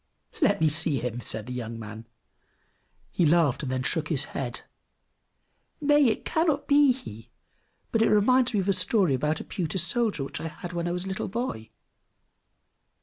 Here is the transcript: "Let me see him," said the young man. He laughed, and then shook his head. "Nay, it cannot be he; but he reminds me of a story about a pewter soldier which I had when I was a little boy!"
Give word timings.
"Let 0.41 0.59
me 0.59 0.67
see 0.67 0.97
him," 0.97 1.21
said 1.21 1.45
the 1.45 1.53
young 1.53 1.77
man. 1.77 2.07
He 3.11 3.23
laughed, 3.23 3.61
and 3.61 3.71
then 3.71 3.83
shook 3.83 4.07
his 4.07 4.23
head. 4.33 4.61
"Nay, 5.79 6.07
it 6.07 6.25
cannot 6.25 6.65
be 6.67 6.91
he; 6.91 7.29
but 7.91 8.01
he 8.01 8.07
reminds 8.07 8.51
me 8.51 8.61
of 8.61 8.69
a 8.69 8.73
story 8.73 9.13
about 9.13 9.39
a 9.41 9.43
pewter 9.43 9.77
soldier 9.77 10.23
which 10.23 10.41
I 10.41 10.47
had 10.47 10.73
when 10.73 10.87
I 10.87 10.91
was 10.91 11.05
a 11.05 11.07
little 11.07 11.27
boy!" 11.27 11.69